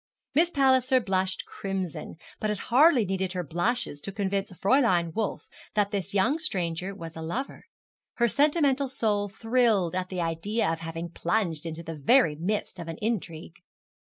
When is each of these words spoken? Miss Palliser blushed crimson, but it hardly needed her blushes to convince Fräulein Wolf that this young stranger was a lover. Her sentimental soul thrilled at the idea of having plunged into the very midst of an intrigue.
Miss 0.33 0.49
Palliser 0.49 0.99
blushed 0.99 1.45
crimson, 1.45 2.15
but 2.39 2.49
it 2.49 2.57
hardly 2.73 3.05
needed 3.05 3.33
her 3.33 3.43
blushes 3.43 4.01
to 4.01 4.11
convince 4.11 4.51
Fräulein 4.51 5.13
Wolf 5.13 5.45
that 5.75 5.91
this 5.91 6.11
young 6.15 6.39
stranger 6.39 6.95
was 6.95 7.15
a 7.15 7.21
lover. 7.21 7.65
Her 8.15 8.27
sentimental 8.27 8.87
soul 8.87 9.29
thrilled 9.29 9.93
at 9.93 10.09
the 10.09 10.19
idea 10.19 10.67
of 10.73 10.79
having 10.79 11.11
plunged 11.11 11.67
into 11.67 11.83
the 11.83 11.93
very 11.99 12.35
midst 12.35 12.79
of 12.79 12.87
an 12.87 12.97
intrigue. 12.99 13.57